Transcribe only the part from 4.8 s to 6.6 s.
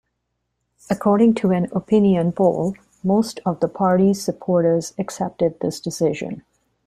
accepted this decision.